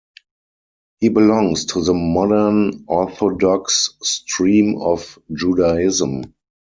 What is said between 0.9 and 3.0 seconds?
He belongs to the Modern